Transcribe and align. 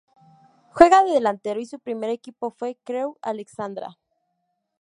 Juega 0.71 1.03
de 1.03 1.11
delantero 1.11 1.59
y 1.59 1.67
su 1.67 1.77
primer 1.79 2.09
equipo 2.09 2.49
fue 2.49 2.75
Crewe 2.83 3.13
Alexandra. 3.21 3.99